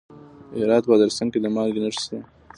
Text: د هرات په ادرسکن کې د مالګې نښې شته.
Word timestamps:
د 0.51 0.53
هرات 0.61 0.83
په 0.85 0.93
ادرسکن 0.97 1.27
کې 1.33 1.39
د 1.41 1.45
مالګې 1.55 1.81
نښې 1.83 2.01
شته. 2.03 2.19